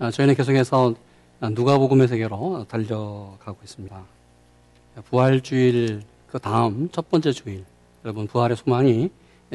[0.00, 0.94] 아, 저희는 계속해서
[1.40, 4.00] 누가복음의 세계로 달려가고 있습니다.
[5.10, 7.64] 부활주일 그 다음 첫 번째 주일,
[8.04, 9.10] 여러분 부활의 소망이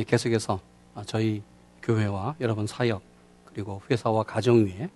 [0.05, 0.59] 계속해서
[1.05, 1.41] 저희
[1.81, 3.01] 교회와 여러분 사역
[3.45, 4.89] 그리고 회사와 가정 위에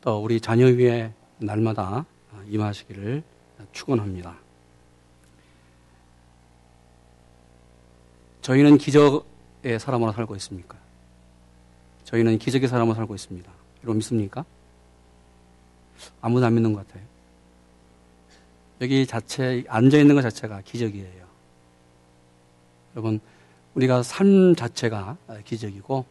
[0.00, 2.06] 또 우리 자녀 위에 날마다
[2.48, 3.22] 임하시기를
[3.72, 4.34] 축원합니다.
[8.40, 10.78] 저희는 기적의 사람으로 살고 있습니까?
[12.04, 13.52] 저희는 기적의 사람으로 살고 있습니다.
[13.84, 14.44] 여러분 믿습니까?
[16.20, 17.04] 아무도 안 믿는 것 같아요.
[18.80, 21.24] 여기 자체, 앉아있는 것 자체가 기적이에요.
[22.94, 23.20] 여러분,
[23.74, 26.04] 우리가 삶 자체가 기적이고,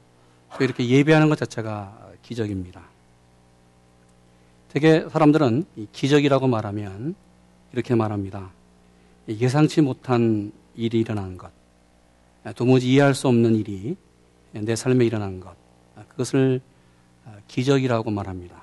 [0.58, 2.84] 또 이렇게 예배하는 것 자체가 기적입니다.
[4.70, 7.16] 되게 사람들은 기적이라고 말하면
[7.74, 8.52] 이렇게 말합니다.
[9.28, 11.52] 예상치 못한 일이 일어난 것,
[12.56, 13.96] 도무지 이해할 수 없는 일이
[14.52, 15.56] 내 삶에 일어난 것,
[16.10, 16.62] 그것을
[17.48, 18.62] 기적이라고 말합니다.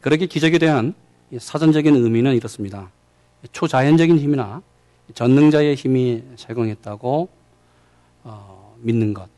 [0.00, 0.94] 그렇게 기적에 대한
[1.36, 2.90] 사전적인 의미는 이렇습니다.
[3.52, 4.62] 초자연적인 힘이나
[5.14, 7.28] 전능자의 힘이 작용했다고
[8.24, 9.28] 어, 믿는 것.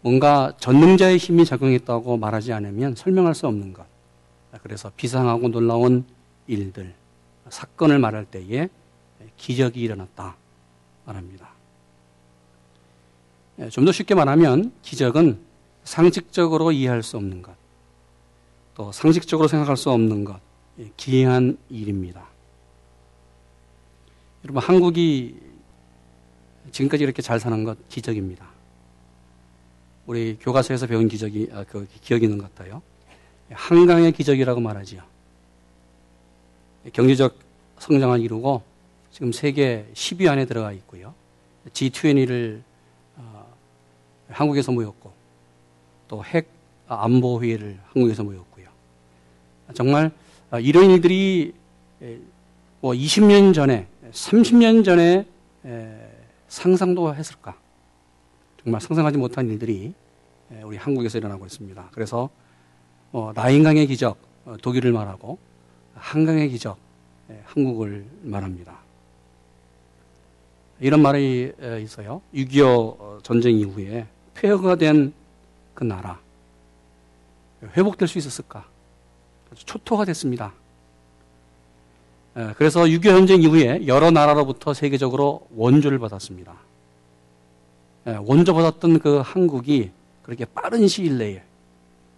[0.00, 3.86] 뭔가 전능자의 힘이 작용했다고 말하지 않으면 설명할 수 없는 것.
[4.62, 6.04] 그래서 비상하고 놀라운
[6.46, 6.94] 일들,
[7.48, 8.68] 사건을 말할 때에
[9.36, 10.36] 기적이 일어났다
[11.04, 11.48] 말합니다.
[13.70, 15.38] 좀 더 쉽게 말하면 기적은
[15.84, 17.54] 상식적으로 이해할 수 없는 것,
[18.74, 20.40] 또 상식적으로 생각할 수 없는 것,
[20.80, 22.26] 예, 기이한 일입니다.
[24.44, 25.38] 여러분, 한국이
[26.72, 28.46] 지금까지 이렇게 잘 사는 것 기적입니다.
[30.06, 32.82] 우리 교과서에서 배운 기적이, 아, 그 기억이 있는 것 같아요.
[33.50, 35.02] 한강의 기적이라고 말하지요.
[36.92, 37.38] 경제적
[37.78, 38.62] 성장을 이루고
[39.10, 41.14] 지금 세계 10위 안에 들어가 있고요.
[41.72, 42.62] G20를
[43.16, 43.54] 어,
[44.28, 45.03] 한국에서 모였고
[46.08, 46.48] 또 핵
[46.86, 48.66] 안보 회의를 한국에서 모였고요.
[49.74, 50.10] 정말
[50.50, 51.54] 어, 이런 일들이
[52.80, 55.26] 뭐 20년 전에, 30년 전에
[56.48, 57.56] 상상도 했을까?
[58.62, 59.94] 정말 상상하지 못한 일들이
[60.62, 61.88] 우리 한국에서 일어나고 있습니다.
[61.92, 62.28] 그래서
[63.10, 65.38] 뭐 라인강의 기적 어, 독일을 말하고
[65.94, 66.76] 한강의 기적
[67.46, 68.78] 한국을 말합니다.
[70.80, 72.20] 이런 말이 있어요.
[72.34, 75.14] 6.25 전쟁 이후에 폐허가 된
[75.74, 76.18] 그 나라
[77.76, 78.66] 회복될 수 있었을까?
[79.54, 80.52] 초토화 됐습니다.
[82.56, 86.54] 그래서 6.25 전쟁 이후에 여러 나라로부터 세계적으로 원조를 받았습니다.
[88.22, 89.92] 원조 받았던 그 한국이
[90.22, 91.42] 그렇게 빠른 시일 내에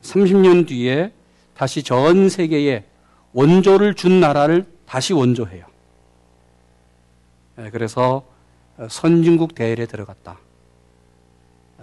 [0.03, 1.13] 30년 뒤에
[1.55, 2.85] 다시 전 세계에
[3.33, 5.67] 원조를 준 나라를 다시 원조해요.
[7.71, 8.25] 그래서
[8.89, 10.39] 선진국 대열에 들어갔다.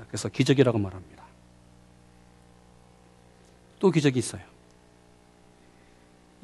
[0.08, 1.13] 그래서 기적이라고 말합니다.
[3.84, 4.42] 또 기적이 있어요.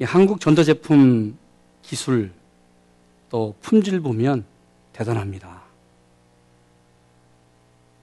[0.02, 1.38] 한국 전자제품
[1.80, 2.32] 기술
[3.30, 4.44] 또 품질 보면
[4.92, 5.62] 대단합니다.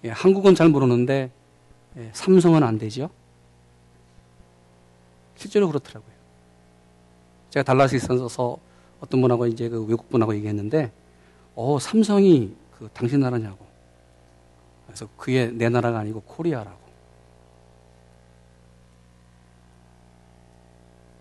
[0.09, 1.29] 한국은 잘 모르는데
[2.13, 3.11] 삼성은 안 되죠.
[5.35, 6.15] 실제로 그렇더라고요.
[7.51, 8.57] 제가 달라스에 있어서
[8.99, 10.91] 어떤 분하고 이제 그 외국 분하고 얘기했는데,
[11.53, 13.63] 어, 삼성이 그 당신 나라냐고.
[14.87, 16.86] 그래서 그게 내 나라가 아니고 코리아라고.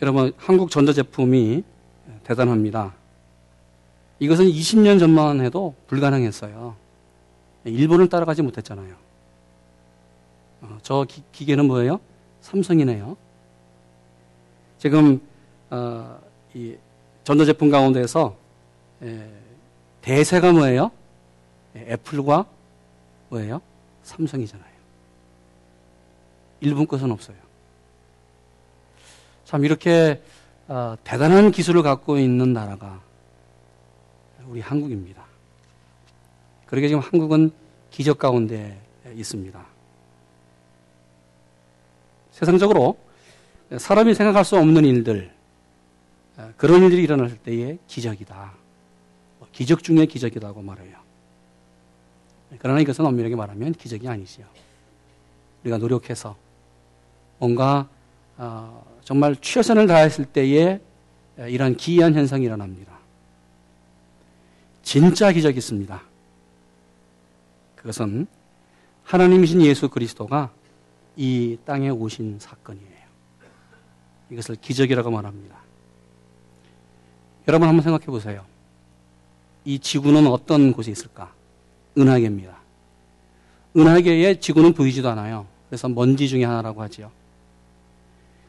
[0.03, 1.65] 여러분, 한국 전자제품이
[2.25, 2.95] 대단합니다.
[4.19, 6.77] 이것은 20년 전만 해도 불가능했어요.
[7.65, 8.95] 일본을 따라가지 못했잖아요.
[10.63, 12.01] 어, 저 기, 기계는 뭐예요?
[12.43, 13.17] 삼성이네요.
[14.79, 15.21] 지금
[15.71, 16.19] 어,
[16.55, 16.77] 이
[17.25, 18.37] 전자제품 가운데서
[19.03, 19.31] 에,
[20.03, 20.91] 대세가 뭐예요?
[21.75, 22.47] 에, 애플과
[23.31, 23.61] 뭐예요?
[24.03, 24.77] 삼성이잖아요.
[26.61, 27.46] 일본 것은 없어요.
[29.47, 30.21] 참 이렇게
[30.67, 33.01] 어, 대단한 기술을 갖고 있는 나라가
[34.49, 35.25] 우리 한국입니다.
[36.67, 37.53] 그러게 지금 한국은
[37.91, 38.81] 기적 가운데
[39.15, 39.65] 있습니다.
[42.33, 42.99] 세상적으로
[43.77, 45.33] 사람이 생각할 수 없는 일들,
[46.57, 48.53] 그런 일들이 일어날 때의 기적이다.
[49.39, 50.99] 뭐 기적 중에 기적이라고 말해요.
[52.59, 54.47] 그러나 이것은 엄밀하게 말하면 기적이 아니지요.
[55.63, 56.37] 우리가 노력해서
[57.39, 57.89] 뭔가
[58.37, 60.81] 어, 정말 최선을 다했을 때에
[61.39, 62.99] 이러한 기이한 현상이 일어납니다.
[64.83, 66.03] 진짜 기적이 있습니다.
[67.77, 68.27] 그것은
[69.05, 70.51] 하나님이신 예수 그리스도가
[71.15, 73.07] 이 땅에 오신 사건이에요.
[74.33, 75.57] 이것을 기적이라고 말합니다.
[77.47, 78.45] 여러분 한번 생각해 보세요.
[79.65, 81.33] 이 지구는 어떤 곳에 있을까?
[81.97, 82.57] 은하계입니다.
[83.77, 85.47] 은하계에 지구는 보이지도 않아요.
[85.69, 87.13] 그래서 먼지 중에 하나라고 하지요.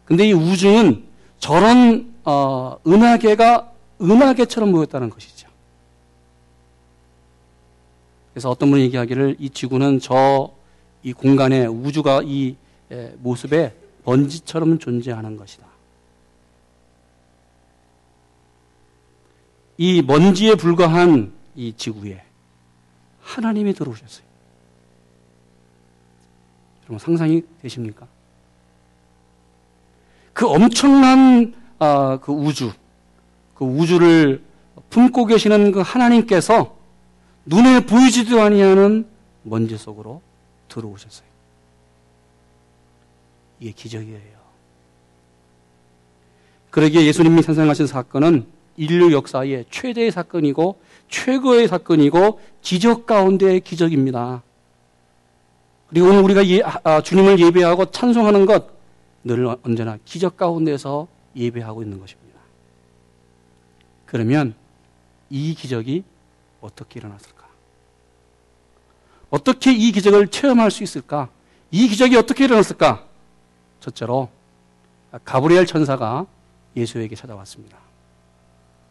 [0.07, 1.05] 근데 이 우주는
[1.37, 3.71] 저런 어, 은하계가
[4.01, 5.47] 은하계처럼 모였다는 것이죠.
[8.33, 10.57] 그래서 어떤 분이 얘기하기를 이 지구는 저
[11.07, 12.57] 이 공간에 우주가 이
[13.19, 13.73] 모습에
[14.03, 15.65] 먼지처럼 존재하는 것이다.
[19.77, 22.23] 이 먼지에 불과한 이 지구에
[23.21, 24.25] 하나님이 들어오셨어요.
[26.83, 28.05] 여러분 상상이 되십니까?
[30.37, 32.71] 그 엄청난 어, 그 우주,
[33.55, 34.43] 그 우주를
[34.91, 36.77] 품고 계시는 그 하나님께서
[37.47, 39.07] 눈에 보이지도 아니하는
[39.41, 40.21] 먼지 속으로
[40.69, 41.27] 들어오셨어요.
[43.59, 44.37] 이게 기적이에요.
[46.69, 48.45] 그러기에 예수님이 탄생하신 사건은
[48.75, 50.79] 인류 역사의 최대의 사건이고
[51.09, 54.43] 최고의 사건이고 기적 가운데의 기적입니다.
[55.89, 58.76] 그리고 오늘 우리가 예, 아, 주님을 예배하고 찬송하는 것
[59.23, 62.39] 늘 언제나 기적 가운데서 예배하고 있는 것입니다.
[64.05, 64.55] 그러면
[65.29, 66.03] 이 기적이
[66.61, 67.45] 어떻게 일어났을까?
[69.29, 71.29] 어떻게 이 기적을 체험할 수 있을까?
[71.71, 73.05] 이 기적이 어떻게 일어났을까?
[73.81, 74.29] 첫째로
[75.25, 76.25] 가브리엘 천사가
[76.75, 77.77] 예수에게 찾아왔습니다.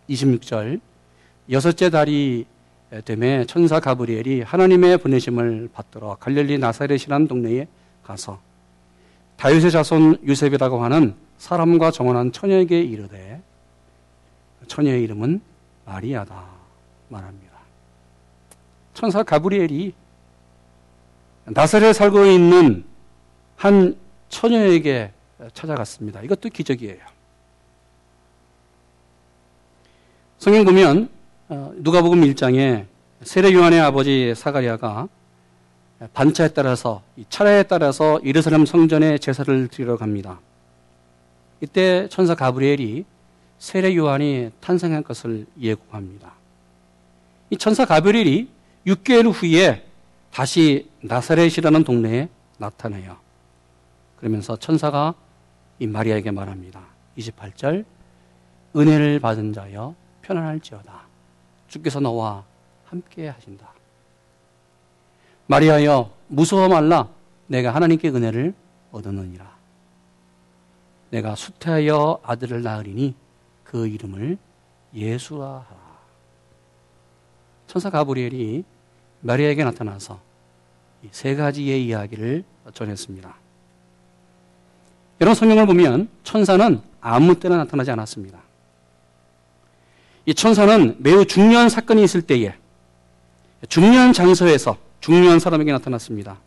[0.09, 0.81] 26절
[1.51, 2.47] 여섯째 달이
[3.05, 7.67] 됨에 천사 가브리엘이 하나님의 보내심을 받들어 갈릴리 나사렛이라는 동네에
[8.03, 8.41] 가서
[9.37, 13.41] 다윗의 자손 유셉이라고 하는 사람과 정원한 처녀에게 이르되
[14.67, 15.41] 처녀의 이름은
[15.85, 16.45] 마리아다
[17.09, 17.53] 말합니다.
[18.95, 19.93] 천사 가브리엘이
[21.45, 22.85] 나사렛에 살고 있는
[23.57, 23.97] 한
[24.29, 25.13] 처녀에게
[25.53, 26.23] 찾아갔습니다.
[26.23, 26.99] 이것도 기적이에요.
[30.39, 31.09] 성경 보면
[31.49, 32.87] 어, 누가복음 1장에
[33.23, 35.09] 세례 요한의 아버지 사가리아가
[36.13, 40.41] 반차에 따라서 차례에 따라서 예루살렘 성전에 제사를 드리러 갑니다.
[41.61, 43.05] 이때 천사 가브리엘이
[43.59, 46.33] 세례 요한이 탄생한 것을 예고합니다.
[47.51, 48.49] 이 천사 가브리엘이
[48.87, 49.87] 6개월 후에
[50.31, 52.29] 다시 나사렛이라는 동네에
[52.59, 53.17] 나타나요.
[54.17, 55.15] 그러면서 천사가
[55.79, 56.81] 이 마리아에게 말합니다.
[57.17, 57.85] 28절
[58.77, 61.07] 은혜를 받은 자여 편안할지어다.
[61.69, 62.45] 주께서 너와
[62.85, 63.76] 함께 하신다.
[65.47, 67.09] 마리아여 무서워 말라
[67.47, 68.55] 내가 하나님께 은혜를
[68.91, 69.57] 얻었느니라.
[71.11, 73.15] 내가 수태하여 아들을 낳으리니
[73.63, 74.39] 그 이름을
[74.95, 75.87] 예수라 하라.
[77.67, 78.65] 천사 가브리엘이
[79.21, 80.21] 마리아에게 나타나서
[81.11, 83.35] 세 가지의 이야기를 전했습니다.
[85.21, 88.41] 여러분 성경을 보면 천사는 아무 때나 나타나지 않았습니다.
[90.27, 92.55] 이 천사는 매우 중요한 사건이 있을 때에
[93.69, 96.39] 중요한 장소에서 중요한 사람에게 나타났습니다.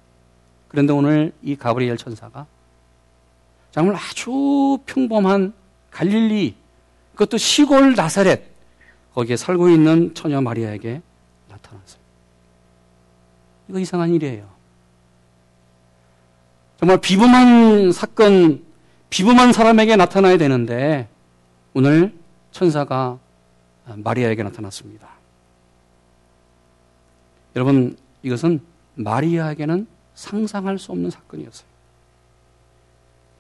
[0.67, 2.45] 그런데 오늘 이 가브리엘 천사가
[3.71, 5.53] 정말 아주 평범한
[5.91, 6.55] 갈릴리
[7.13, 8.41] 그것도 시골 나사렛
[9.13, 11.01] 거기에 살고 있는 처녀 마리아에게
[11.49, 11.99] 나타났어요.
[13.67, 14.47] 이거 이상한 일이에요.
[16.79, 18.63] 정말 비범한 사건,
[19.09, 21.09] 비범한 사람에게 나타나야 되는데
[21.73, 22.17] 오늘
[22.51, 23.19] 천사가
[23.85, 25.09] 마리아에게 나타났습니다.
[27.55, 28.61] 여러분, 이것은
[28.95, 31.67] 마리아에게는 상상할 수 없는 사건이었어요.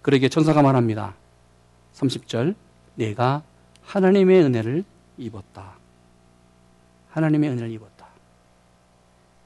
[0.01, 1.15] 그러기에 천사가 말합니다.
[1.93, 2.55] 30절,
[2.95, 3.43] 내가
[3.83, 4.83] 하나님의 은혜를
[5.17, 5.73] 입었다.
[7.11, 8.07] 하나님의 은혜를 입었다.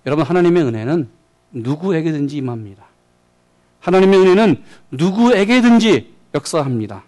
[0.06, 1.10] 여러분, 하나님의 은혜는
[1.52, 2.86] 누구에게든지 임합니다.
[3.80, 7.04] 하나님의 은혜는 누구에게든지 역사합니다.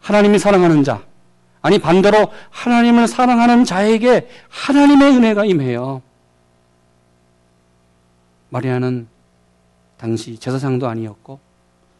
[0.00, 1.02] 하나님이 사랑하는 자,
[1.62, 6.02] 아니 반대로 하나님을 사랑하는 자에게 하나님의 은혜가 임해요.
[8.54, 9.08] 마리아는
[9.96, 11.40] 당시 제사장도 아니었고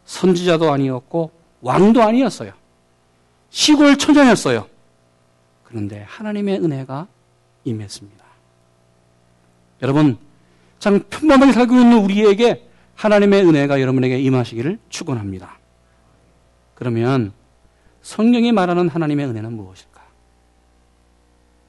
[0.05, 1.31] 선지자도 아니었고
[1.61, 2.53] 왕도 아니었어요.
[3.49, 4.67] 시골 처녀였어요.
[5.63, 7.07] 그런데 하나님의 은혜가
[7.65, 8.23] 임했습니다.
[9.81, 10.17] 여러분,
[10.79, 15.59] 참 평범하게 살고 있는 우리에게 하나님의 은혜가 여러분에게 임하시기를 축원합니다.
[16.75, 17.33] 그러면
[18.01, 20.01] 성경이 말하는 하나님의 은혜는 무엇일까?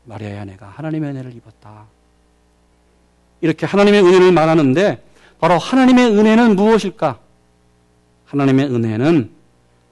[0.05, 1.87] 마리아의 아내가 하나님의 은혜를 입었다.
[3.41, 5.03] 이렇게 하나님의 은혜를 말하는데
[5.39, 7.19] 바로 하나님의 은혜는 무엇일까?
[8.27, 9.31] 하나님의 은혜는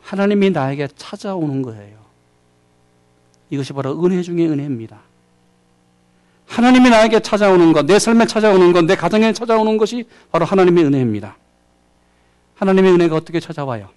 [0.03, 1.99] 하나님이 나에게 찾아오는 거예요.
[3.51, 5.01] 이것이 바로 은혜 중의 은혜입니다.
[6.47, 11.37] 하나님이 나에게 찾아오는 것, 내 삶에 찾아오는 것, 내 가정에 찾아오는 것이 바로 하나님의 은혜입니다.
[12.57, 13.89] 하나님의 은혜가 어떻게 찾아와요?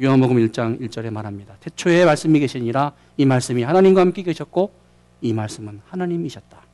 [0.00, 1.56] 요한복음 1장 1절에 말합니다.
[1.60, 4.72] 태초에 말씀이 계시니라 이 말씀이 하나님과 함께 계셨고
[5.20, 6.67] 이 말씀은 하나님이셨다.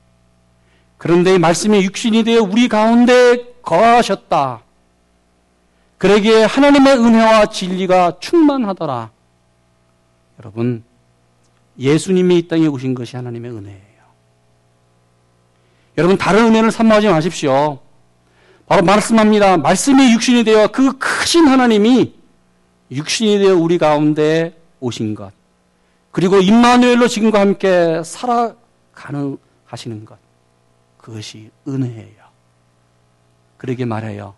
[1.04, 4.62] 그런데 이 말씀이 육신이 되어 우리 가운데 거하셨다.
[5.98, 9.10] 그러기에 하나님의 은혜와 진리가 충만하더라.
[10.40, 10.82] 여러분,
[11.78, 14.02] 예수님이 이 땅에 오신 것이 하나님의 은혜예요.
[15.98, 17.80] 여러분, 다른 은혜를 삼모하지 마십시오.
[18.66, 19.58] 바로 말씀합니다.
[19.58, 22.14] 말씀이 육신이 되어 그 크신 하나님이
[22.90, 25.34] 육신이 되어 우리 가운데 오신 것.
[26.12, 30.23] 그리고 임마누엘로 지금과 함께 살아가는 하시는 것.
[31.04, 32.24] 그것이 은혜예요.
[33.58, 34.34] 그러게 말해요.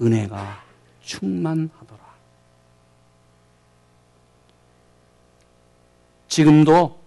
[0.00, 0.62] 은혜가
[1.02, 2.00] 충만하더라.
[6.26, 6.98] 지금도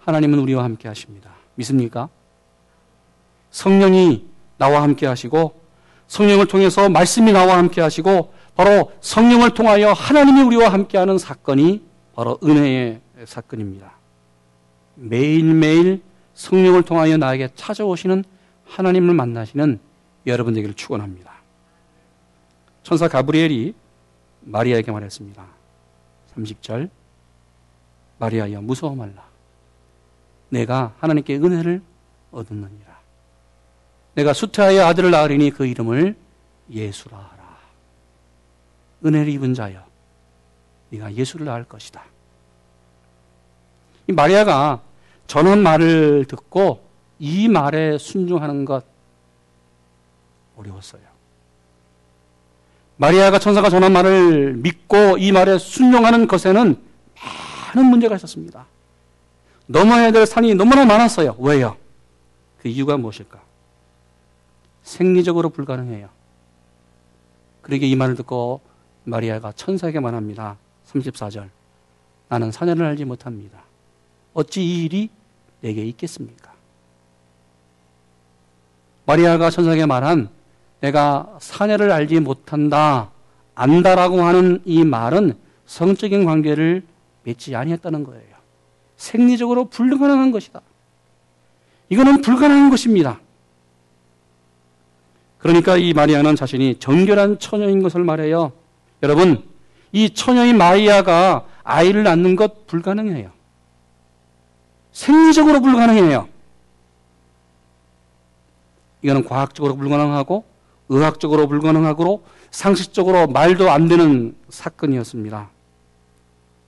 [0.00, 1.30] 하나님은 우리와 함께 하십니다.
[1.54, 2.08] 믿습니까?
[3.52, 4.26] 성령이
[4.58, 5.60] 나와 함께 하시고
[6.08, 12.40] 성령을 통해서 말씀이 나와 함께 하시고 바로 성령을 통하여 하나님이 우리와 함께 하는 사건이 바로
[12.42, 13.92] 은혜의 사건입니다.
[14.96, 16.02] 매일매일
[16.34, 18.24] 성령을 통하여 나에게 찾아오시는
[18.64, 19.80] 하나님을 만나시는
[20.26, 21.32] 여러분 되기를 축원합니다.
[22.82, 23.74] 천사 가브리엘이
[24.40, 25.46] 마리아에게 말했습니다.
[26.36, 26.90] 30절
[28.18, 29.24] 마리아여 무서워 말라.
[30.48, 31.82] 내가 하나님께 은혜를
[32.30, 33.00] 얻었느니라.
[34.14, 36.16] 내가 수태하여 아들을 낳으리니 그 이름을
[36.70, 37.58] 예수라 하라.
[39.04, 39.84] 은혜를 입은 자여,
[40.90, 42.04] 네가 예수를 낳을 것이다.
[44.06, 44.82] 이 마리아가
[45.26, 46.86] 전한 말을 듣고
[47.18, 48.84] 이 말에 순종하는 것
[50.56, 51.02] 어려웠어요.
[52.96, 56.76] 마리아가 천사가 전한 말을 믿고 이 말에 순종하는 것에는
[57.74, 58.66] 많은 문제가 있었습니다.
[59.66, 61.36] 넘어야 될 산이 너무나 많았어요.
[61.38, 61.76] 왜요?
[62.60, 63.40] 그 이유가 무엇일까?
[64.82, 66.08] 생리적으로 불가능해요.
[67.62, 68.60] 그러게 이 말을 듣고
[69.04, 70.58] 마리아가 천사에게 말합니다.
[70.86, 71.48] 34절.
[72.28, 73.62] 나는 사녀를 알지 못합니다.
[74.34, 75.10] 어찌 이 일이
[75.60, 76.52] 내게 있겠습니까?
[79.06, 80.28] 마리아가 천사에게 말한
[80.80, 83.10] 내가 사녀를 알지 못한다,
[83.54, 85.34] 안다라고 하는 이 말은
[85.66, 86.84] 성적인 관계를
[87.24, 88.32] 맺지 아니했다는 거예요.
[88.96, 90.60] 생리적으로 불가능한 것이다.
[91.88, 93.20] 이거는 불가능한 것입니다.
[95.38, 98.52] 그러니까 이 마리아는 자신이 정결한 처녀인 것을 말해요.
[99.02, 99.42] 여러분,
[99.90, 103.30] 이 처녀인 마리아가 아이를 낳는 것 불가능해요.
[104.92, 106.28] 생리적으로 불가능해요.
[109.02, 110.44] 이거는 과학적으로 불가능하고
[110.88, 115.48] 의학적으로 불가능하고 상식적으로 말도 안 되는 사건이었습니다.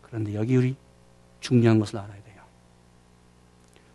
[0.02, 0.76] 그런데 여기 우리
[1.40, 2.43] 중요한 것을 알아야 돼요.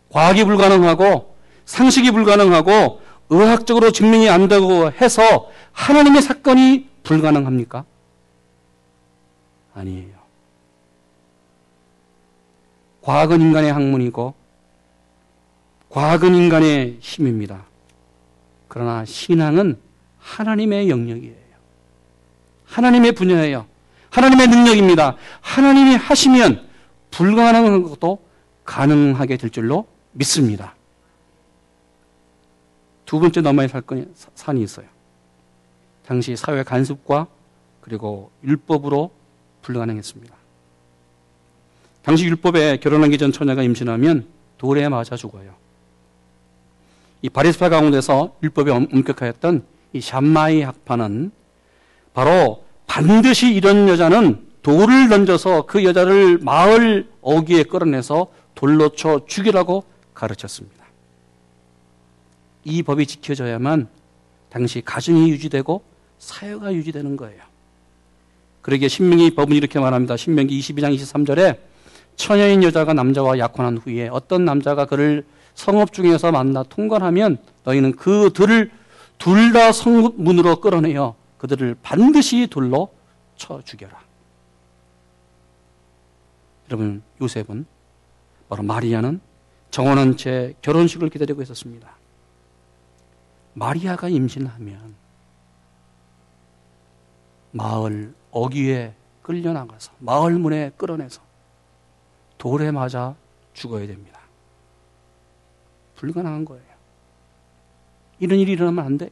[0.09, 7.85] 과학이 불가능하고 상식이 불가능하고 의학적으로 증명이 안 되고 해서 하나님의 사건이 불가능합니까?
[9.73, 10.18] 아니에요.
[13.09, 14.35] 과학은 인간의 학문이고
[15.89, 17.65] 과학은 인간의 힘입니다.
[18.67, 19.79] 그러나 신앙은
[20.19, 21.35] 하나님의 영역이에요.
[22.65, 23.65] 하나님의 분야예요.
[24.11, 25.15] 하나님의 능력입니다.
[25.41, 26.69] 하나님이 하시면
[27.09, 28.19] 불가능한 것도
[28.63, 30.75] 가능하게 될 줄로 믿습니다.
[33.07, 34.85] 두 번째 넘어야 살 건이 산이 있어요.
[36.05, 37.25] 당시 사회 간섭과
[37.81, 39.09] 그리고 율법으로
[39.63, 40.38] 불가능했습니다.
[42.01, 44.27] 당시 율법에 결혼하기 전 처녀가 임신하면
[44.57, 45.53] 돌에 맞아 죽어요.
[47.21, 49.63] 이 바리스파 가운데서 율법에 엄격하였던
[49.93, 51.31] 이 샴마이 학파는
[52.13, 60.85] 바로 반드시 이런 여자는 돌을 던져서 그 여자를 마을 어귀에 끌어내서 돌로 쳐 죽이라고 가르쳤습니다.
[62.65, 63.87] 이 법이 지켜져야만
[64.49, 65.81] 당시 가정이 유지되고
[66.17, 67.41] 사회가 유지되는 거예요.
[68.61, 70.17] 그러기에 신명기 법은 이렇게 말합니다.
[70.17, 71.68] 신명기 22장 23절에
[72.19, 78.71] 처녀인 여자가 남자와 약혼한 후에 어떤 남자가 그를 성읍 중에서 만나 통관하면 너희는 그들을
[79.17, 82.89] 둘 다 성문으로 끌어내어 그들을 반드시 돌로
[83.37, 83.97] 쳐 죽여라.
[86.69, 87.65] 여러분 요셉은
[88.49, 89.21] 바로 마리아는
[89.71, 91.89] 정원한 채 결혼식을 기다리고 있었습니다.
[93.53, 94.93] 마리아가 임신하면
[97.51, 101.28] 마을 어귀에 끌려나가서 마을 문에 끌어내서
[102.39, 103.15] 돌에 맞아
[103.53, 104.19] 죽어야 됩니다.
[105.95, 106.63] 불가능한 거예요.
[108.17, 109.11] 이런 일이 일어나면 안 돼요.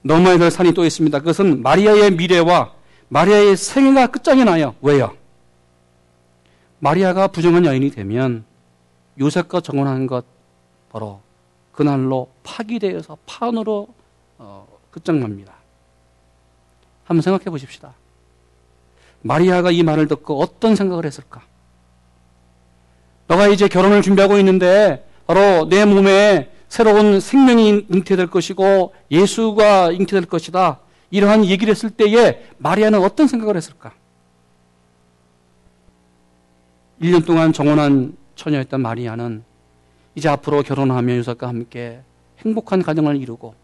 [0.00, 1.18] 넘어야 될 산이 또 있습니다.
[1.18, 2.72] 그것은 마리아의 미래와
[3.08, 4.74] 마리아의 생애가 끝장이 나요.
[4.80, 5.16] 왜요?
[6.78, 8.44] 마리아가 부정한 여인이 되면
[9.18, 10.24] 요셉과 정혼한 것
[10.90, 11.20] 바로
[11.72, 13.88] 그날로 파기되어서 판으로
[14.38, 15.54] 어, 끝장납니다.
[17.04, 17.94] 한번 생각해 보십시다.
[19.24, 21.42] 마리아가 이 말을 듣고 어떤 생각을 했을까?
[23.26, 30.80] 너가 이제 결혼을 준비하고 있는데 바로 내 몸에 새로운 생명이 잉태될 것이고 예수가 잉태될 것이다.
[31.10, 33.92] 이러한 얘기를 했을 때에 마리아는 어떤 생각을 했을까?
[37.00, 39.42] 1년 동안 정원한 처녀였던 마리아는
[40.16, 42.02] 이제 앞으로 결혼하며 유석과 함께
[42.44, 43.54] 행복한 가정을 이루고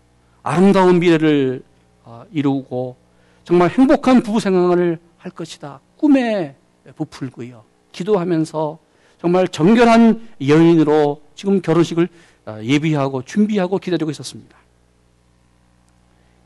[0.43, 1.63] 아름다운 미래를
[2.05, 2.97] 어, 이루고
[3.45, 5.81] 정말 행복한 부부 생활을 할 것이다.
[5.97, 6.57] 꿈에
[6.97, 7.63] 부풀고요.
[7.93, 8.79] 기도하면서
[9.21, 12.09] 정말 정결한 여인으로 지금 결혼식을
[12.47, 14.57] 어, 예비하고 준비하고 기다리고 있었습니다.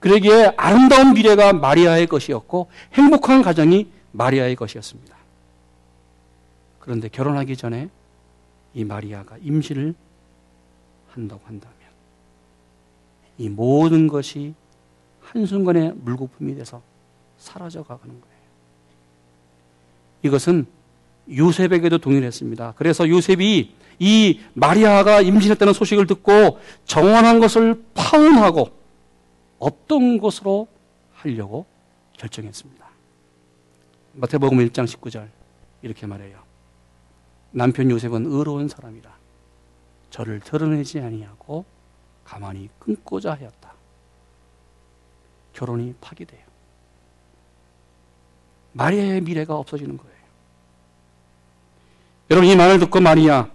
[0.01, 5.17] 그러기에 아름다운 미래가 마리아의 것이었고 행복한 가정이 마리아의 것이었습니다.
[6.81, 7.89] 그런데 결혼하기 전에
[8.75, 9.95] 이 마리아가 임신을
[11.13, 11.77] 한다고 한다면
[13.39, 14.55] 이 모든 것이
[15.21, 16.83] 한순간에 물거품이 돼서
[17.39, 18.34] 사라져 가는 거예요.
[20.25, 20.67] 이것은
[21.31, 22.75] 요셉에게도 동일했습니다.
[22.77, 28.71] 그래서 요셉이 이 마리아가 임신했다는 소식을 듣고 정원한 것을 파혼하고
[29.59, 30.67] 없던 것으로
[31.13, 31.67] 하려고
[32.19, 32.85] 결정했습니다.
[34.15, 35.29] 마태복음 1장 19절
[35.83, 36.43] 이렇게 말해요.
[37.51, 39.15] 남편 요셉은 의로운 사람이라
[40.11, 41.65] 저를 드러내지 아니하고
[42.25, 43.75] 가만히 끊고자 하였다.
[45.53, 46.43] 결혼이 파기돼요.
[48.73, 50.14] 마리아의 미래가 없어지는 거예요.
[52.31, 53.49] 여러분 이 말을 듣고 마리아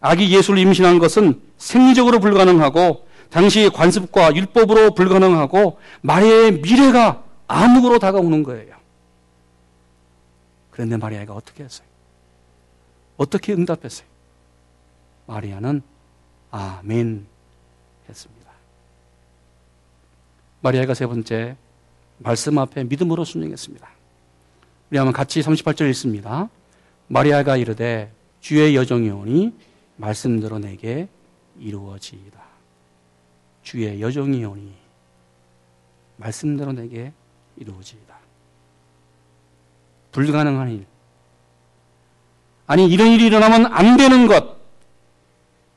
[0.00, 8.76] 아기 예수를 임신한 것은 생리적으로 불가능하고 당시 관습과 율법으로 불가능하고 마리아의 미래가 암흑으로 다가오는 거예요.
[10.70, 11.86] 그런데 마리아가 어떻게 했어요?
[13.16, 14.06] 어떻게 응답했어요?
[15.26, 15.82] 마리아는
[16.50, 17.26] 아멘
[18.08, 18.50] 했습니다.
[20.62, 21.56] 마리아가 세 번째
[22.18, 23.88] 말씀 앞에 믿음으로 순종했습니다.
[24.90, 26.48] 우리 한번 같이 38절 읽습니다.
[27.10, 29.52] 마리아가 이르되 주의 여정이 오니
[29.96, 31.08] 말씀대로 내게
[31.58, 32.40] 이루어지이다.
[33.64, 34.72] 주의 여정이 오니
[36.16, 37.12] 말씀대로 내게
[37.56, 38.14] 이루어지이다.
[40.12, 40.86] 불가능한 일.
[42.68, 44.56] 아니, 이런 일이 일어나면 안 되는 것.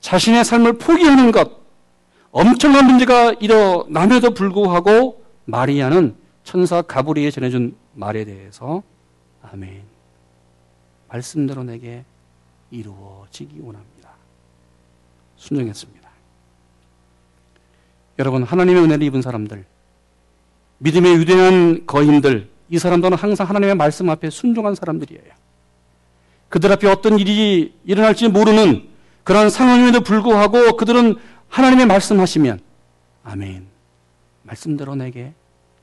[0.02, 1.64] 자신의 삶을 포기하는 것.
[2.32, 8.84] 엄청난 문제가 일어남에도 불구하고 마리아는 천사 가브리에 전해준 말에 대해서
[9.42, 9.93] 아멘.
[11.14, 12.04] 말씀대로 내게
[12.72, 14.10] 이루어지기 원합니다.
[15.38, 16.10] 순종했습니다.
[18.20, 19.66] 여러분, 하나님의 은혜를 입은 사람들,
[20.80, 25.34] 믿음의 유대한 거인들, 이 사람들은 항상 하나님의 말씀 앞에 순종한 사람들이에요.
[26.50, 28.90] 그들 앞에 어떤 일이 일어날지 모르는
[29.24, 31.16] 그런 상황임에도 불구하고 그들은
[31.48, 32.60] 하나님의 말씀하시면,
[33.24, 33.68] 아멘.
[34.44, 35.34] 말씀대로 내게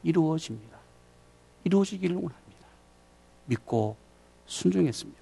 [0.03, 0.77] 이루어집니다.
[1.65, 2.67] 이루어지기를 원합니다.
[3.47, 3.97] 믿고
[4.47, 5.20] 순종했습니다.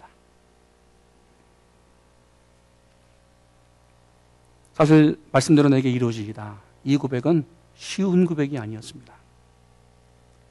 [4.78, 6.56] 사실 말씀대로 내게 이루어지기다.
[6.84, 9.12] 이 고백은 쉬운 고백이 아니었습니다.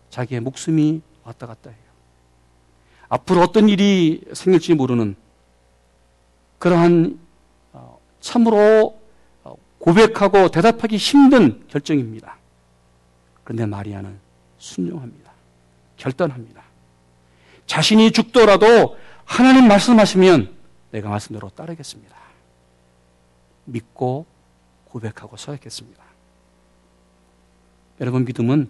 [0.09, 1.79] 자기의 목숨이 왔다 갔다 해요.
[3.07, 5.15] 앞으로 어떤 일이 생길지 모르는
[6.59, 7.17] 그러한
[7.71, 8.99] 어, 참으로
[9.45, 12.35] 어, 고백하고 대답하기 힘든 결정입니다.
[13.45, 14.19] 그런데 마리아는
[14.57, 15.31] 순종합니다.
[15.95, 16.63] 결단합니다.
[17.65, 20.53] 자신이 죽더라도 하나님 말씀하시면
[20.91, 22.26] 내가 말씀대로 따르겠습니다.
[23.67, 24.25] 믿고
[24.85, 26.03] 고백하고 서야겠습니다.
[27.99, 28.69] 여러분 믿음은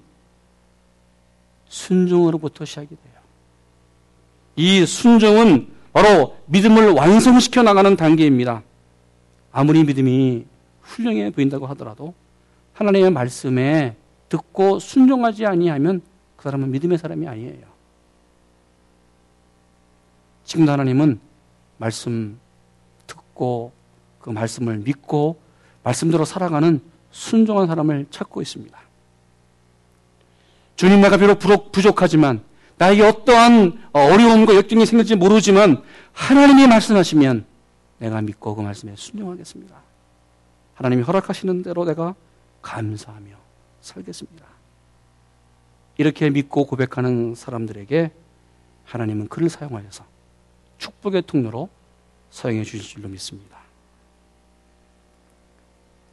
[1.68, 3.16] 순종으로부터 시작이 돼요.
[4.56, 8.64] 이 순종은 바로 믿음을 완성시켜 나가는 단계입니다.
[9.52, 10.46] 아무리 믿음이
[10.82, 12.14] 훌륭해 보인다고 하더라도
[12.74, 13.96] 하나님의 말씀에
[14.30, 16.02] 듣고 순종하지 아니하면
[16.36, 17.66] 그 사람은 믿음의 사람이 아니에요.
[20.46, 21.20] 지금도 하나님은
[21.78, 22.40] 말씀
[23.06, 23.72] 듣고
[24.28, 25.40] 그 말씀을 믿고
[25.84, 28.78] 말씀대로 살아가는 순종한 사람을 찾고 있습니다.
[30.76, 32.44] 주님 내가 비록 부족하지만
[32.78, 37.46] 나에게 어떠한 어려움과 역경이 생길지 모르지만 하나님이 말씀하시면
[38.00, 39.74] 내가 믿고 그 말씀에 순종하겠습니다.
[40.76, 42.14] 하나님이 허락하시는 대로 내가
[42.62, 43.30] 감사하며
[43.80, 44.46] 살겠습니다.
[45.96, 48.12] 이렇게 믿고 고백하는 사람들에게
[48.84, 50.04] 하나님은 그를 사용하셔서
[50.80, 51.70] 축복의 통로로
[52.30, 53.57] 사용해 주실 줄로 믿습니다.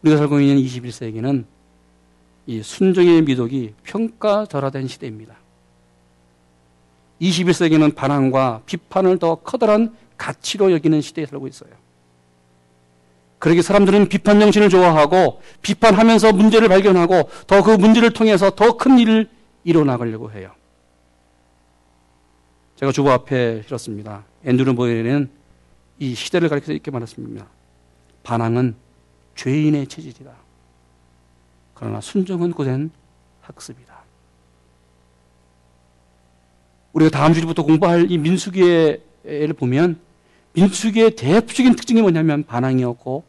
[0.04, 1.44] 우리가 살고 있는 21세기는
[2.46, 5.34] 이 순종의 미덕이 평가절하된 시대입니다.
[7.20, 11.70] 21세기는 반항과 비판을 더 커다란 가치로 여기는 시대에 살고 있어요.
[13.38, 19.28] 그러기 사람들은 비판 정신을 좋아하고 비판하면서 문제를 발견하고 더 그 문제를 통해서 더 큰 일을
[19.64, 20.50] 이뤄나가려고 해요.
[22.76, 24.24] 제가 주보 앞에 실었습니다.
[24.44, 25.30] 앤드루 보이는
[25.98, 27.46] 이 시대를 가리켜서 이렇게 말했습니다.
[28.22, 28.83] 반항은
[29.34, 30.32] 죄인의 체질이다.
[31.74, 32.90] 그러나 순종은 고된
[33.42, 33.94] 학습이다.
[36.92, 40.00] 우리가 다음 주부터 공부할 이 민수기를 보면
[40.52, 43.24] 민수기의 대표적인 특징이 뭐냐면 반항이었고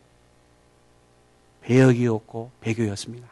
[1.61, 3.27] 배역이었고 배교였습니다.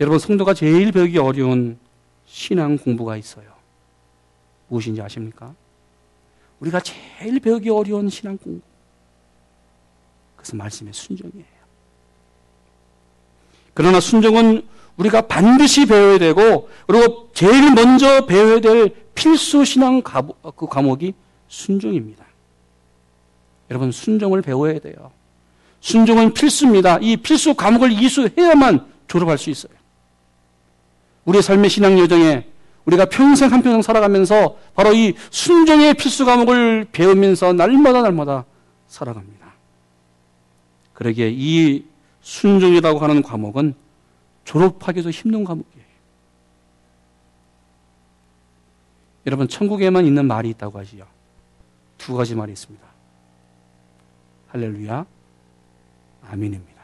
[0.00, 1.78] 여러분 성도가 제일 배우기 어려운
[2.24, 3.50] 신앙 공부가 있어요.
[4.68, 5.54] 무엇인지 아십니까?
[6.60, 8.62] 우리가 제일 배우기 어려운 신앙 공부.
[10.46, 11.46] 그것은 말씀의 순종이에요.
[13.74, 21.14] 그러나 순종은 우리가 반드시 배워야 되고 그리고 제일 먼저 배워야 될 필수 신앙 그 과목이
[21.48, 22.24] 순종입니다.
[23.70, 25.10] 여러분 순종을 배워야 돼요.
[25.80, 26.98] 순종은 필수입니다.
[27.02, 29.72] 이 필수 과목을 이수해야만 졸업할 수 있어요.
[31.24, 32.46] 우리의 삶의 신앙 여정에
[32.86, 38.44] 우리가 평생 한 평생 살아가면서 바로 이 순종의 필수 과목을 배우면서 날마다 날마다
[38.86, 39.45] 살아갑니다.
[40.96, 41.84] 그러기에 이
[42.22, 43.74] 순종이라고 하는 과목은
[44.44, 45.84] 졸업하기도 힘든 과목이에요.
[49.26, 51.04] 여러분, 천국에만 있는 말이 있다고 하지요.
[51.98, 52.86] 두 가지 말이 있습니다.
[54.48, 55.04] 할렐루야,
[56.30, 56.82] 아멘입니다.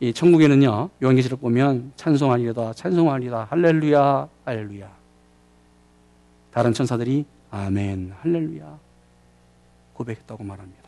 [0.00, 4.90] 이 천국에는요, 요한계시록 보면 찬송하리다, 찬송하리다, 할렐루야, 할렐루야.
[6.50, 8.83] 다른 천사들이 아멘, 할렐루야
[9.94, 10.82] 고백했다고 말합니다.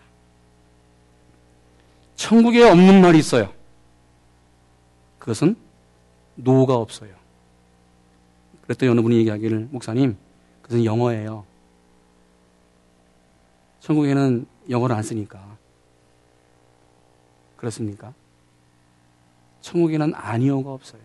[2.17, 3.53] 천국에 없는 말이 있어요.
[5.19, 5.57] 그것은
[6.35, 7.15] 노가 없어요.
[8.63, 10.17] 그랬더니 어느 분이 얘기하기를, 목사님,
[10.63, 11.45] 그것은 영어예요.
[13.81, 15.57] 천국에는 영어를 안 쓰니까.
[17.57, 18.13] 그렇습니까?
[19.61, 21.01] 천국에는 아니오가 없어요.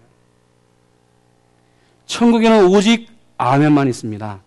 [2.08, 4.42] 천국에는 오직 아멘만 있습니다.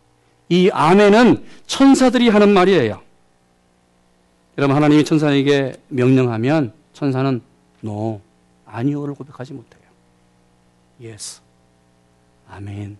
[0.49, 3.04] 이 아멘은 천사들이 하는 말이에요.
[4.57, 7.41] 여러분 하나님이 천사에게 명령하면 천사는
[7.83, 8.21] no,
[8.67, 9.83] 아니오를 고백하지 못해요.
[11.03, 11.41] yes,
[12.49, 12.97] 아멘.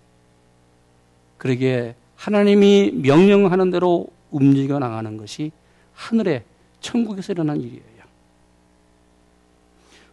[1.39, 5.53] 그러기에 하나님이 명령하는 대로 움직여 나가는 것이
[5.95, 6.43] 하늘의
[6.81, 7.95] 천국에서 일어난 일이에요.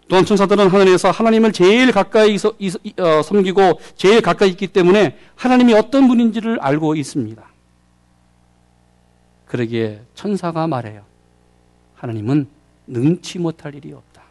[0.08, 6.60] 또한 천사들은 하늘에서 하나님을 제일 가까이 어, 섬기고 제일 가까이 있기 때문에 하나님이 어떤 분인지를
[6.60, 7.42] 알고 있습니다.
[9.46, 11.11] 그러기에 천사가 말해요.
[12.02, 12.48] 하나님은
[12.88, 14.24] 능치 못할 일이 없다.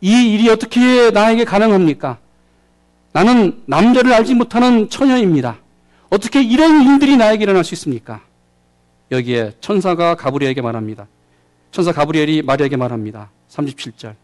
[0.00, 2.18] 이 일이 어떻게 나에게 가능합니까?
[3.12, 5.58] 나는 남자를 알지 못하는 처녀입니다.
[6.08, 8.22] 어떻게 이런 일들이 나에게 일어날 수 있습니까?
[9.10, 11.08] 여기에 천사가 가브리엘에게 말합니다.
[11.72, 13.30] 천사 가브리엘이 마리아에게 말합니다.
[13.48, 14.14] 37절.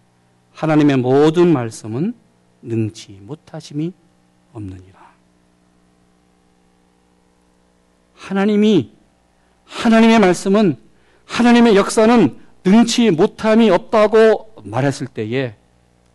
[0.52, 2.14] 하나님의 모든 말씀은
[2.62, 3.92] 능치 못하심이
[4.52, 4.98] 없느니라.
[8.14, 8.97] 하나님이
[9.68, 10.76] 하나님의 말씀은
[11.26, 15.54] 하나님의 역사는 능치 못함이 없다고 말했을 때에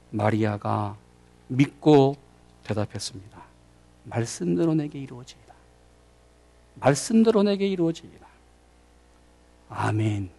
[0.10, 0.98] 마리아가
[1.48, 2.18] 믿고
[2.64, 3.42] 대답했습니다.
[4.06, 5.54] 말씀대로 내게 이루어지리라.
[6.76, 8.28] 말씀대로 내게 이루어지리라.
[9.70, 10.30] 아멘.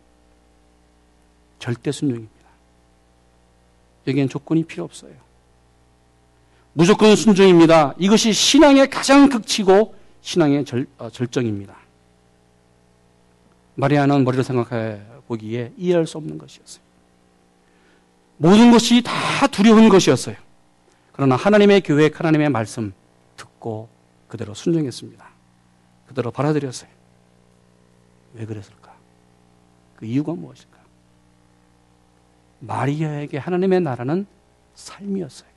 [1.58, 2.34] 절대 순종입니다.
[4.06, 5.12] 여기엔 조건이 필요 없어요.
[6.72, 7.94] 무조건 순종입니다.
[7.98, 11.83] 이것이 신앙의 가장 극치고 신앙의 절, 어, 절정입니다.
[13.76, 16.82] 마리아는 머리를 생각해 보기에 이해할 수 없는 것이었어요.
[18.36, 20.36] 모든 것이 다 두려운 것이었어요.
[21.12, 22.92] 그러나 하나님의 교회, 하나님의 말씀
[23.36, 23.88] 듣고
[24.28, 25.24] 그대로 순종했습니다.
[26.08, 26.90] 그대로 받아들였어요.
[28.34, 28.92] 왜 그랬을까?
[29.96, 30.78] 그 이유가 무엇일까?
[32.60, 34.26] 마리아에게 하나님의 나라는
[34.74, 35.48] 삶이었어요.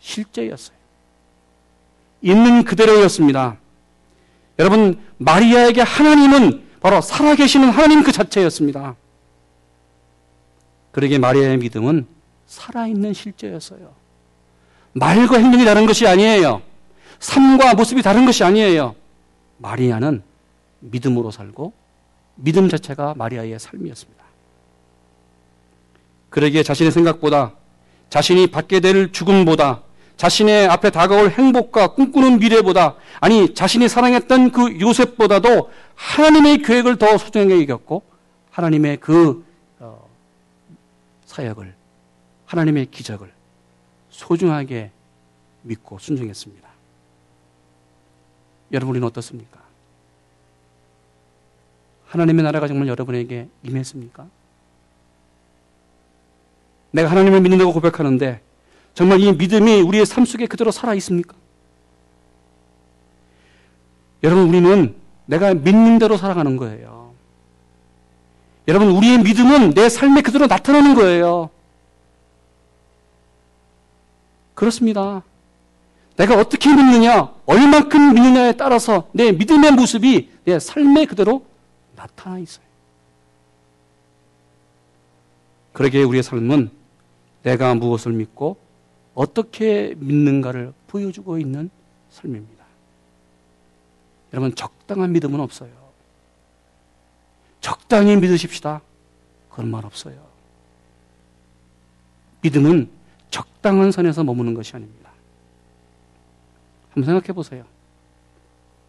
[0.00, 0.76] 실제였어요.
[2.22, 3.56] 있는 그대로였습니다.
[4.58, 8.96] 여러분, 마리아에게 하나님은 바로 살아계시는 하나님 그 자체였습니다.
[10.90, 12.06] 그러게 마리아의 믿음은
[12.46, 13.94] 살아있는 실제였어요.
[14.92, 16.60] 말과 행동이 다른 것이 아니에요.
[17.20, 18.96] 삶과 모습이 다른 것이 아니에요.
[19.58, 20.22] 마리아는
[20.80, 21.72] 믿음으로 살고
[22.34, 24.22] 믿음 자체가 마리아의 삶이었습니다.
[26.30, 27.52] 그러기에 자신의 생각보다
[28.10, 29.82] 자신이 받게 될 죽음보다
[30.16, 37.62] 자신의 앞에 다가올 행복과 꿈꾸는 미래보다 아니 자신이 사랑했던 그 요셉보다도 하나님의 계획을 더 소중하게
[37.62, 38.02] 여겼고
[38.50, 39.44] 하나님의 그
[39.78, 40.08] 어,
[41.26, 41.74] 사역을
[42.46, 43.32] 하나님의 기적을
[44.10, 44.90] 소중하게
[45.62, 46.68] 믿고 순종했습니다.
[48.72, 49.60] 여러분 우리는 어떻습니까?
[52.06, 54.26] 하나님의 나라가 정말 여러분에게 임했습니까?
[56.90, 58.40] 내가 하나님을 믿는다고 고백하는데
[58.94, 61.34] 정말 이 믿음이 우리의 삶 속에 그대로 살아 있습니까?
[64.22, 64.94] 여러분, 우리는
[65.26, 67.12] 내가 믿는 대로 살아가는 거예요.
[68.68, 71.50] 여러분, 우리의 믿음은 내 삶에 그대로 나타나는 거예요.
[74.54, 75.22] 그렇습니다.
[76.16, 81.44] 내가 어떻게 믿느냐, 얼만큼 믿느냐에 따라서 내 믿음의 모습이 내 삶에 그대로
[81.96, 82.64] 나타나 있어요.
[85.72, 86.70] 그러기에 우리의 삶은
[87.42, 88.58] 내가 무엇을 믿고
[89.14, 91.70] 어떻게 믿는가를 보여주고 있는
[92.10, 92.64] 삶입니다.
[94.32, 95.70] 여러분, 적당한 믿음은 없어요.
[97.60, 98.80] 적당히 믿으십시다.
[99.50, 100.16] 그런 말 없어요.
[102.40, 102.90] 믿음은
[103.30, 105.10] 적당한 선에서 머무는 것이 아닙니다.
[106.90, 107.64] 한번 생각해 보세요.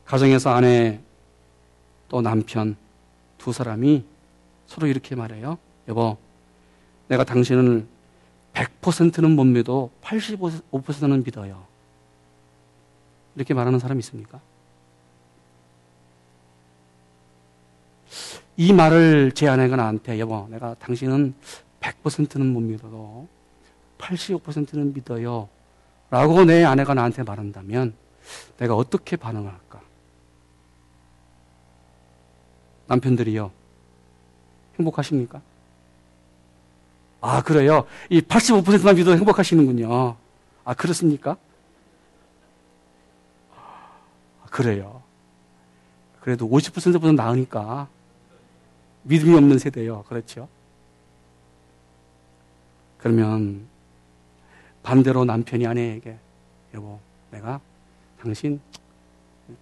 [0.06, 1.00] 가정에서 아내
[2.10, 2.76] 또 남편
[3.38, 4.04] 두 사람이
[4.68, 5.58] 서로 이렇게 말해요.
[5.88, 6.18] 여보,
[7.08, 7.86] 내가 당신을
[8.54, 11.66] 100%는 못 믿어 85%는 믿어요.
[13.36, 14.40] 이렇게 말하는 사람 있습니까?
[18.56, 21.34] 이 말을 제 아내가 나한테 여보 내가 당신은
[21.80, 23.28] 100%는 못 믿어도
[23.98, 25.50] 85%는 믿어요.
[26.12, 27.96] 라고 내 아내가 나한테 말한다면
[28.58, 29.82] 내가 어떻게 반응을 할까?
[32.88, 33.52] 남편들이요.
[34.78, 35.42] 행복하십니까?
[37.26, 37.88] 아, 그래요?
[38.10, 40.18] 이 85%만 믿어도 행복하시는군요.
[40.66, 41.38] 아, 그렇습니까?
[43.56, 45.02] 아, 그래요.
[46.20, 47.88] 그래도 50%보다 나으니까
[49.04, 50.04] 믿음이 없는 세대요.
[50.04, 50.50] 그렇죠?
[52.98, 53.68] 그러면
[54.84, 56.18] 반대로 남편이 아내에게
[56.74, 57.00] 여보,
[57.32, 57.62] 내가
[58.22, 58.60] 당신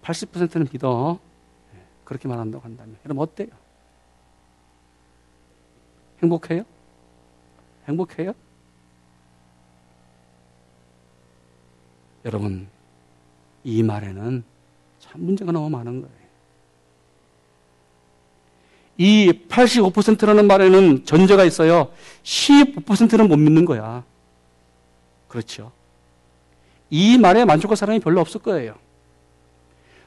[0.02, 1.16] 80%는 믿어.
[1.76, 2.96] 예, 그렇게 말한다고 한다면.
[3.06, 3.50] 여러 어때요?
[6.20, 6.64] 행복해요?
[7.88, 8.32] 행복해요?
[12.24, 12.68] 여러분,
[13.64, 14.44] 이 말에는
[15.00, 16.22] 참 문제가 너무 많은 거예요.
[18.98, 21.92] 이 85%라는 말에는 전제가 있어요.
[22.22, 24.04] 15%는 못 믿는 거야.
[25.28, 25.72] 그렇죠.
[26.90, 28.76] 이 말에 만족할 사람이 별로 없을 거예요.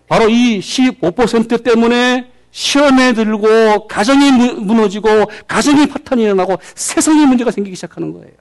[0.08, 5.10] 바로 이 15% 때문에 시험에 들고 가정이 무너지고
[5.46, 8.32] 가정이 파탄이 일어나고 세상에 문제가 생기기 시작하는 거예요.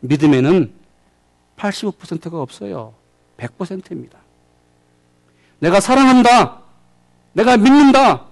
[0.00, 0.72] 믿음에는
[1.58, 2.94] 85%가 없어요.
[3.36, 4.18] 100%입니다.
[5.58, 6.62] 내가 사랑한다.
[7.34, 8.24] 내가 믿는다.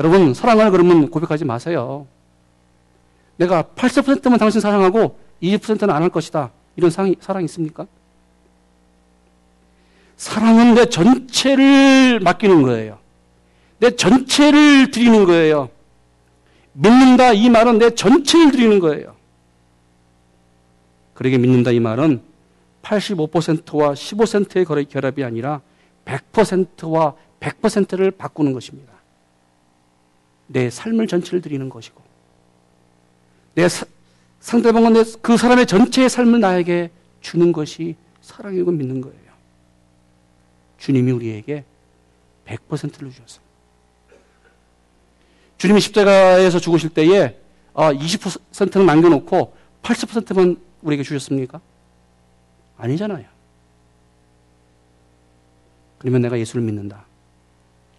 [0.00, 2.06] 여러분, 사랑을 그러면 고백하지 마세요.
[3.36, 6.50] 내가 80%만 당신 사랑하고 20%는 안 할 것이다.
[6.76, 7.86] 이런 사랑, 사랑 있습니까?
[10.22, 13.00] 사랑은 내 전체를 맡기는 거예요.
[13.80, 15.68] 내 전체를 드리는 거예요.
[16.74, 19.16] 믿는다 이 말은 내 전체를 드리는 거예요.
[21.14, 22.22] 그러게 믿는다 이 말은
[22.82, 25.60] 85%와 15%의 결합이 아니라
[26.04, 28.92] 100%와 100%를 바꾸는 것입니다.
[30.46, 32.00] 내 삶을 전체를 드리는 것이고,
[33.54, 33.86] 내 사,
[34.38, 39.31] 상대방은 내, 그 사람의 전체의 삶을 나에게 주는 것이 사랑이고 믿는 거예요.
[40.82, 41.64] 주님이 우리에게
[42.44, 43.52] 100%를 주셨습니다.
[45.56, 47.38] 주님이 십자가에서 죽으실 때에
[47.74, 51.60] 20%는 아, 남겨놓고 80%만 우리에게 주셨습니까?
[52.78, 53.24] 아니잖아요.
[55.98, 57.04] 그러면 내가 예수를 믿는다.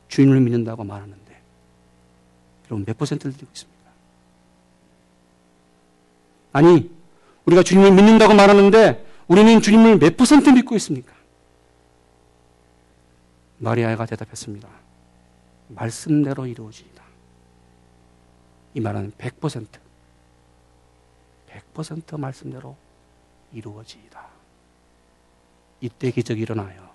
[0.10, 1.42] 주인을 믿는다고 말하는데
[2.66, 3.92] 여러분 몇 퍼센트를 드리고 있습니까?
[6.52, 6.92] 아니
[7.46, 11.13] 우리가 주님을 믿는다고 말하는데 우리는 주님을 몇 퍼센트 믿고 있습니까?
[13.64, 14.68] 마리아가 대답했습니다.
[15.70, 17.02] 말씀대로 이루어지이다.
[18.74, 19.66] 이 말은 100%
[21.74, 22.76] 100% 말씀대로
[23.54, 24.22] 이루어지이다.
[25.82, 26.90] 이때 기적이 일어나요.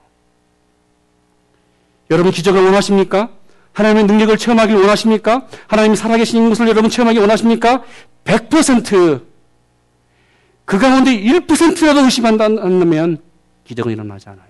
[2.10, 3.30] 여러분 기적을 원하십니까?
[3.72, 5.46] 하나님의 능력을 체험하길 원하십니까?
[5.68, 7.84] 하나님이 살아계신 것을 여러분 체험하기 원하십니까?
[8.24, 13.22] 100%그 가운데 1%라도 의심한다면
[13.64, 14.48] 기적은 일어나지 않아요.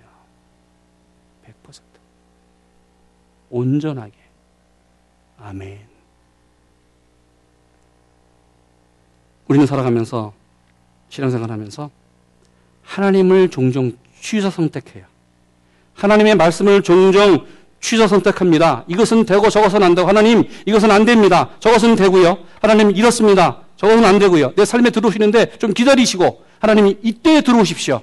[1.46, 1.80] 100%
[3.50, 4.12] 온전하게
[5.40, 5.78] 아멘.
[9.48, 10.32] 우리는 살아가면서
[11.08, 11.90] 신앙생활 하면서
[12.82, 15.04] 하나님을 종종 취사 선택해요.
[15.94, 17.46] 하나님의 말씀을 종종
[17.80, 18.84] 취사 선택합니다.
[18.88, 21.50] 이것은 되고 저것은 안 되고 하나님 이것은 안 됩니다.
[21.60, 22.38] 저것은 되고요.
[22.60, 23.62] 하나님 이렇습니다.
[23.76, 24.54] 저것은 안 되고요.
[24.54, 28.02] 내 삶에 들어오시는데 좀 기다리시고 하나님이 이때에 들어오십시오.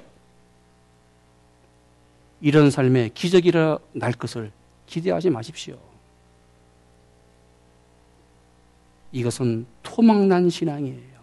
[2.40, 4.50] 이런 삶에 기적이 일어날 것을
[4.86, 5.76] 기대하지 마십시오.
[9.12, 11.16] 이것은 토막난 신앙이에요.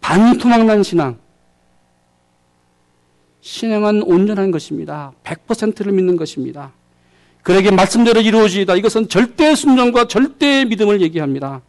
[0.00, 1.18] 반토막난 신앙.
[3.40, 5.12] 신앙은 온전한 것입니다.
[5.24, 6.72] 100%를 믿는 것입니다.
[7.42, 8.76] 그에게 말씀대로 이루어지다.
[8.76, 11.60] 이것은 절대 순종과 절대 믿음을 얘기합니다.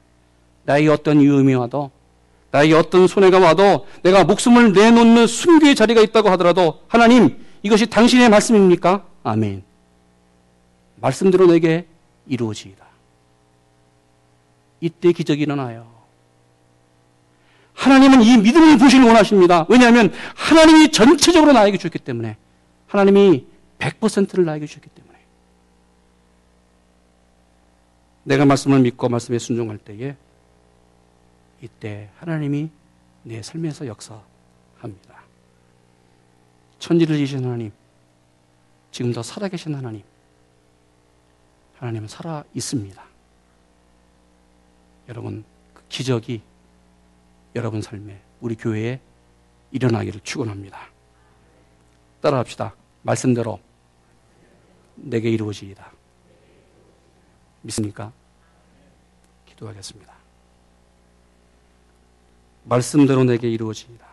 [0.65, 1.91] 나의 어떤 위험이 와도
[2.51, 9.05] 나에게 어떤 손해가 와도 내가 목숨을 내놓는 순교의 자리가 있다고 하더라도 하나님 이것이 당신의 말씀입니까?
[9.23, 9.63] 아멘.
[11.03, 11.85] 말씀대로 내게
[12.27, 12.85] 이루어지이다.
[14.79, 15.91] 이때 기적이 일어나요.
[17.73, 19.65] 하나님은 이 믿음을 보시길 원하십니다.
[19.67, 22.37] 왜냐하면 하나님이 전체적으로 나에게 주셨기 때문에
[22.87, 23.45] 하나님이
[23.79, 25.19] 100%를 나에게 주셨기 때문에
[28.23, 30.15] 내가 말씀을 믿고 말씀에 순종할 때에
[31.61, 32.69] 이때 하나님이
[33.23, 35.23] 내 삶에서 역사합니다.
[36.79, 37.71] 천지를 지으신 하나님,
[38.91, 40.03] 지금도 살아계신 하나님,
[41.83, 43.03] 하나님은 살아 있습니다.
[45.09, 45.43] 여러분,
[45.73, 46.41] 그 기적이
[47.55, 49.01] 여러분 삶에, 우리 교회에
[49.71, 50.79] 일어나기를 축원합니다.
[52.21, 52.73] 따라합시다.
[53.01, 53.59] 말씀대로
[54.95, 55.91] 내게 이루어지이다.
[57.63, 58.13] 믿습니까?
[59.47, 60.13] 기도하겠습니다.
[62.63, 64.07] 말씀대로 내게 이루어지이다.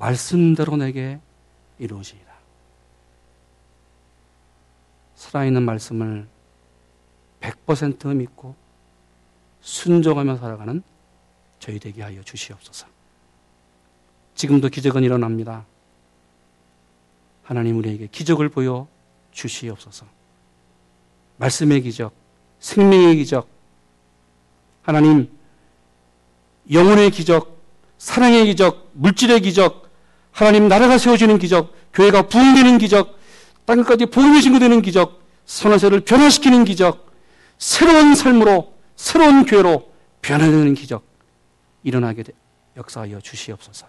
[0.00, 1.20] 말씀대로 내게
[1.78, 2.29] 이루어지이다.
[5.20, 6.26] 살아있는 말씀을
[7.40, 8.54] 100% 믿고
[9.60, 10.82] 순종하며 살아가는
[11.58, 12.86] 저희 되게 하여 주시옵소서.
[14.34, 15.66] 지금도 기적은 일어납니다.
[17.42, 18.88] 하나님 우리에게 기적을 보여
[19.32, 20.06] 주시옵소서.
[21.36, 22.14] 말씀의 기적,
[22.58, 23.46] 생명의 기적,
[24.80, 25.30] 하나님
[26.72, 27.60] 영혼의 기적,
[27.98, 29.90] 사랑의 기적, 물질의 기적,
[30.32, 33.19] 하나님 나라가 세워지는 기적, 교회가 부흥되는 기적,
[33.70, 37.08] 땅 끝까지 복음이 증거되는 기적, 선어세를 변화시키는 기적,
[37.56, 41.04] 새로운 삶으로, 새로운 교회로 변화되는 기적,
[41.84, 42.24] 일어나게
[42.76, 43.86] 역사하여 주시옵소서.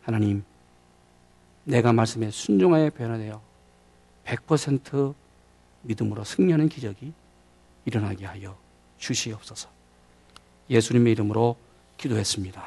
[0.00, 0.44] 하나님,
[1.64, 3.38] 내가 말씀에 순종하여 변화되어
[4.24, 5.14] 100%
[5.82, 7.12] 믿음으로 승리하는 기적이
[7.84, 8.56] 일어나게 하여
[8.96, 9.68] 주시옵소서.
[10.70, 11.54] 예수님의 이름으로
[11.98, 12.66] 기도했습니다.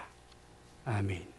[0.85, 1.30] 아멘.